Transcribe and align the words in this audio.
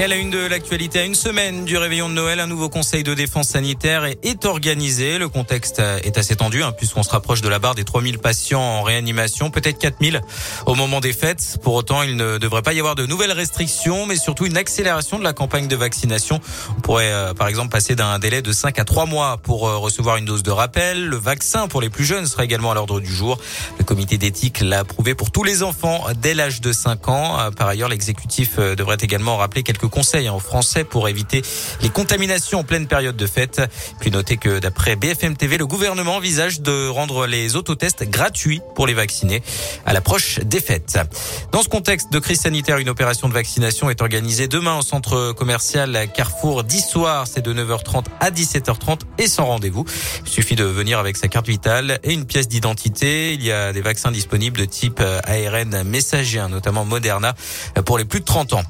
Et 0.00 0.04
à 0.04 0.08
la 0.08 0.16
une 0.16 0.30
de 0.30 0.38
l'actualité, 0.38 1.00
à 1.00 1.04
une 1.04 1.14
semaine 1.14 1.66
du 1.66 1.76
réveillon 1.76 2.08
de 2.08 2.14
Noël, 2.14 2.40
un 2.40 2.46
nouveau 2.46 2.70
conseil 2.70 3.02
de 3.02 3.12
défense 3.12 3.48
sanitaire 3.48 4.06
est 4.06 4.46
organisé. 4.46 5.18
Le 5.18 5.28
contexte 5.28 5.78
est 5.78 6.16
assez 6.16 6.36
tendu, 6.36 6.62
hein, 6.62 6.72
puisqu'on 6.72 7.02
se 7.02 7.10
rapproche 7.10 7.42
de 7.42 7.50
la 7.50 7.58
barre 7.58 7.74
des 7.74 7.84
3000 7.84 8.18
patients 8.18 8.62
en 8.62 8.80
réanimation, 8.82 9.50
peut-être 9.50 9.78
4000 9.78 10.22
au 10.64 10.74
moment 10.74 11.00
des 11.00 11.12
fêtes. 11.12 11.58
Pour 11.62 11.74
autant, 11.74 12.02
il 12.02 12.16
ne 12.16 12.38
devrait 12.38 12.62
pas 12.62 12.72
y 12.72 12.78
avoir 12.78 12.94
de 12.94 13.04
nouvelles 13.04 13.32
restrictions, 13.32 14.06
mais 14.06 14.16
surtout 14.16 14.46
une 14.46 14.56
accélération 14.56 15.18
de 15.18 15.22
la 15.22 15.34
campagne 15.34 15.68
de 15.68 15.76
vaccination. 15.76 16.40
On 16.78 16.80
pourrait, 16.80 17.12
euh, 17.12 17.34
par 17.34 17.48
exemple, 17.48 17.68
passer 17.68 17.94
d'un 17.94 18.18
délai 18.18 18.40
de 18.40 18.52
5 18.52 18.78
à 18.78 18.86
3 18.86 19.04
mois 19.04 19.36
pour 19.36 19.68
euh, 19.68 19.76
recevoir 19.76 20.16
une 20.16 20.24
dose 20.24 20.42
de 20.42 20.50
rappel. 20.50 21.08
Le 21.08 21.16
vaccin 21.18 21.68
pour 21.68 21.82
les 21.82 21.90
plus 21.90 22.06
jeunes 22.06 22.24
sera 22.24 22.46
également 22.46 22.70
à 22.70 22.74
l'ordre 22.74 23.00
du 23.00 23.14
jour. 23.14 23.38
Le 23.78 23.84
comité 23.84 24.16
d'éthique 24.16 24.60
l'a 24.60 24.78
approuvé 24.78 25.14
pour 25.14 25.30
tous 25.30 25.44
les 25.44 25.62
enfants 25.62 26.06
dès 26.16 26.32
l'âge 26.32 26.62
de 26.62 26.72
5 26.72 27.08
ans. 27.08 27.38
Euh, 27.38 27.50
par 27.50 27.68
ailleurs, 27.68 27.90
l'exécutif 27.90 28.56
devrait 28.56 28.96
également 29.02 29.36
rappeler 29.36 29.62
quelques 29.62 29.89
conseils 29.90 30.28
en 30.28 30.38
français 30.38 30.84
pour 30.84 31.08
éviter 31.08 31.42
les 31.82 31.90
contaminations 31.90 32.60
en 32.60 32.64
pleine 32.64 32.86
période 32.86 33.16
de 33.16 33.26
fête. 33.26 33.60
Puis 34.00 34.10
notez 34.10 34.36
que 34.36 34.58
d'après 34.58 34.96
BFM 34.96 35.36
TV, 35.36 35.58
le 35.58 35.66
gouvernement 35.66 36.16
envisage 36.16 36.60
de 36.60 36.88
rendre 36.88 37.26
les 37.26 37.56
autotests 37.56 38.08
gratuits 38.08 38.60
pour 38.74 38.86
les 38.86 38.94
vaccinés 38.94 39.42
à 39.84 39.92
l'approche 39.92 40.38
des 40.40 40.60
fêtes. 40.60 40.98
Dans 41.52 41.62
ce 41.62 41.68
contexte 41.68 42.12
de 42.12 42.18
crise 42.18 42.40
sanitaire, 42.40 42.78
une 42.78 42.88
opération 42.88 43.28
de 43.28 43.34
vaccination 43.34 43.90
est 43.90 44.00
organisée 44.00 44.48
demain 44.48 44.78
au 44.78 44.82
centre 44.82 45.32
commercial 45.32 46.08
Carrefour 46.14 46.64
d'Histoire. 46.64 47.26
C'est 47.26 47.42
de 47.42 47.52
9h30 47.52 48.04
à 48.20 48.30
17h30 48.30 49.00
et 49.18 49.26
sans 49.26 49.46
rendez-vous. 49.46 49.84
Il 50.24 50.30
suffit 50.30 50.56
de 50.56 50.64
venir 50.64 50.98
avec 50.98 51.16
sa 51.16 51.28
carte 51.28 51.46
vitale 51.46 51.98
et 52.02 52.12
une 52.12 52.24
pièce 52.24 52.48
d'identité. 52.48 53.34
Il 53.34 53.42
y 53.42 53.52
a 53.52 53.72
des 53.72 53.82
vaccins 53.82 54.10
disponibles 54.10 54.58
de 54.58 54.64
type 54.64 55.00
ARN 55.00 55.82
messager, 55.84 56.38
hein, 56.38 56.48
notamment 56.48 56.84
Moderna 56.84 57.34
pour 57.84 57.98
les 57.98 58.04
plus 58.04 58.20
de 58.20 58.24
30 58.24 58.52
ans. 58.54 58.62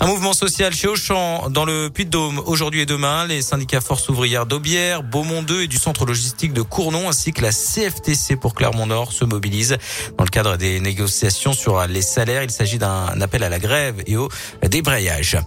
Un 0.00 0.06
mouvement 0.06 0.32
social 0.32 0.67
chez 0.74 0.88
Auchan 0.88 1.50
dans 1.50 1.64
le 1.64 1.88
Puy-de-Dôme 1.88 2.40
aujourd'hui 2.46 2.80
et 2.80 2.86
demain. 2.86 3.26
Les 3.26 3.42
syndicats 3.42 3.80
Force 3.80 4.08
ouvrière 4.08 4.46
d'Aubière, 4.46 5.02
Beaumont 5.02 5.42
2 5.42 5.62
et 5.62 5.66
du 5.66 5.76
centre 5.76 6.04
logistique 6.04 6.52
de 6.52 6.62
Cournon 6.62 7.08
ainsi 7.08 7.32
que 7.32 7.42
la 7.42 7.50
CFTC 7.50 8.36
pour 8.36 8.54
Clermont-Nord 8.54 9.12
se 9.12 9.24
mobilisent 9.24 9.78
dans 10.16 10.24
le 10.24 10.30
cadre 10.30 10.56
des 10.56 10.80
négociations 10.80 11.52
sur 11.52 11.86
les 11.86 12.02
salaires. 12.02 12.42
Il 12.42 12.50
s'agit 12.50 12.78
d'un 12.78 13.20
appel 13.20 13.42
à 13.42 13.48
la 13.48 13.58
grève 13.58 14.02
et 14.06 14.16
au 14.16 14.28
débrayage. 14.68 15.38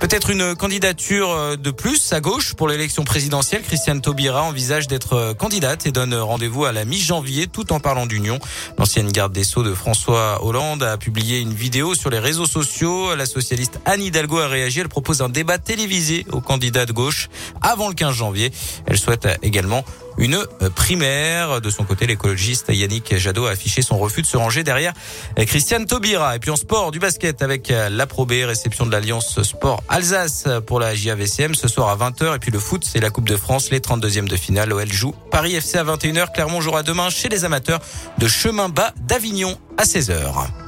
Peut-être 0.00 0.30
une 0.30 0.54
candidature 0.54 1.56
de 1.56 1.70
plus 1.70 2.12
à 2.12 2.20
gauche 2.20 2.54
pour 2.54 2.68
l'élection 2.68 3.04
présidentielle. 3.04 3.62
Christiane 3.62 4.00
Taubira 4.00 4.42
envisage 4.42 4.88
d'être 4.88 5.34
candidate 5.34 5.86
et 5.86 5.92
donne 5.92 6.14
rendez-vous 6.14 6.64
à 6.64 6.72
la 6.72 6.84
mi-janvier 6.84 7.46
tout 7.46 7.72
en 7.72 7.80
parlant 7.80 8.06
d'union. 8.06 8.38
L'ancienne 8.78 9.10
garde 9.10 9.32
des 9.32 9.44
Sceaux 9.44 9.62
de 9.62 9.74
François 9.74 10.44
Hollande 10.44 10.82
a 10.82 10.96
publié 10.96 11.40
une 11.40 11.54
vidéo 11.54 11.94
sur 11.94 12.10
les 12.10 12.18
réseaux 12.18 12.46
sociaux. 12.46 13.14
La 13.14 13.26
socialiste 13.26 13.80
Anne 13.84 14.02
Hidalgo 14.02 14.38
elle 14.52 14.88
propose 14.88 15.22
un 15.22 15.28
débat 15.28 15.58
télévisé 15.58 16.26
aux 16.32 16.40
candidats 16.40 16.86
de 16.86 16.92
gauche 16.92 17.28
avant 17.60 17.88
le 17.88 17.94
15 17.94 18.14
janvier. 18.14 18.52
Elle 18.86 18.98
souhaite 18.98 19.28
également 19.42 19.84
une 20.18 20.44
primaire. 20.74 21.60
De 21.60 21.70
son 21.70 21.84
côté, 21.84 22.06
l'écologiste 22.06 22.66
Yannick 22.68 23.16
Jadot 23.16 23.46
a 23.46 23.50
affiché 23.50 23.82
son 23.82 23.98
refus 23.98 24.22
de 24.22 24.26
se 24.26 24.36
ranger 24.36 24.64
derrière 24.64 24.92
Christiane 25.36 25.86
Taubira. 25.86 26.36
Et 26.36 26.38
puis 26.38 26.50
en 26.50 26.56
sport, 26.56 26.90
du 26.90 26.98
basket 26.98 27.42
avec 27.42 27.72
l'approbé, 27.90 28.44
réception 28.44 28.86
de 28.86 28.92
l'Alliance 28.92 29.42
Sport 29.42 29.82
Alsace 29.88 30.48
pour 30.66 30.80
la 30.80 30.94
JAVCM 30.94 31.54
ce 31.54 31.68
soir 31.68 31.88
à 31.88 32.10
20h. 32.10 32.36
Et 32.36 32.38
puis 32.38 32.50
le 32.50 32.58
foot, 32.58 32.84
c'est 32.84 33.00
la 33.00 33.10
Coupe 33.10 33.28
de 33.28 33.36
France, 33.36 33.70
les 33.70 33.80
32e 33.80 34.28
de 34.28 34.36
finale. 34.36 34.72
OL 34.72 34.90
joue 34.90 35.14
Paris 35.30 35.54
FC 35.54 35.78
à 35.78 35.84
21h. 35.84 36.32
Clermont 36.32 36.60
jouera 36.60 36.82
demain 36.82 37.10
chez 37.10 37.28
les 37.28 37.44
amateurs 37.44 37.80
de 38.18 38.28
chemin 38.28 38.68
bas 38.68 38.92
d'Avignon 39.06 39.56
à 39.76 39.84
16h. 39.84 40.67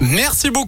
Merci 0.00 0.50
beaucoup. 0.50 0.58